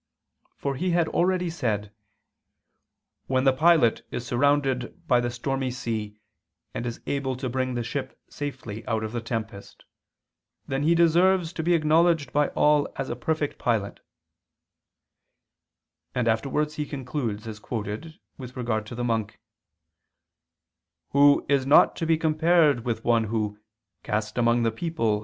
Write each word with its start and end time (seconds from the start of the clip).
For 0.55 0.73
he 0.77 0.89
had 0.97 1.07
already 1.09 1.51
said: 1.51 1.93
"When 3.27 3.43
the 3.43 3.53
pilot 3.53 4.01
is 4.09 4.25
surrounded 4.25 5.07
by 5.07 5.19
the 5.19 5.29
stormy 5.29 5.69
sea 5.69 6.15
and 6.73 6.87
is 6.87 7.01
able 7.05 7.35
to 7.37 7.47
bring 7.47 7.75
the 7.75 7.83
ship 7.83 8.19
safely 8.27 8.83
out 8.87 9.03
of 9.03 9.11
the 9.11 9.21
tempest, 9.21 9.85
then 10.67 10.81
he 10.81 10.95
deserves 10.95 11.53
to 11.53 11.61
be 11.61 11.75
acknowledged 11.75 12.33
by 12.33 12.47
all 12.55 12.91
as 12.95 13.11
a 13.11 13.15
perfect 13.15 13.59
pilot"; 13.59 13.99
and 16.15 16.27
afterwards 16.27 16.77
he 16.77 16.87
concludes, 16.87 17.47
as 17.47 17.59
quoted, 17.59 18.15
with 18.39 18.57
regard 18.57 18.87
to 18.87 18.95
the 18.95 19.03
monk, 19.03 19.39
"who 21.11 21.45
is 21.47 21.67
not 21.67 21.95
to 21.97 22.07
be 22.07 22.17
compared 22.17 22.85
with 22.85 23.05
one 23.05 23.25
who, 23.25 23.59
cast 24.03 24.35
among 24.39 24.63
the 24.63 24.71
people 24.71 25.19